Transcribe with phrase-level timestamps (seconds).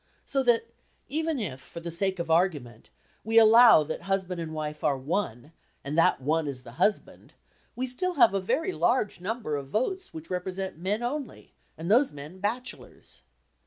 [0.25, 0.65] So that,
[1.09, 2.89] even if, for the sake of argument,
[3.23, 5.51] we allow that husband and wife are one,
[5.83, 7.35] and that one is the husband,
[7.75, 12.11] we still have a very large number of votes which represent men only, and those
[12.11, 13.21] men bachelors.